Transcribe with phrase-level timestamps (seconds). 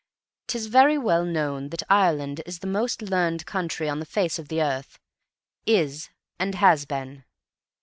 [0.47, 4.47] 'Tis very well known that Ireland is the most learned country on the face of
[4.47, 4.97] the earth
[5.67, 7.23] is, and has been.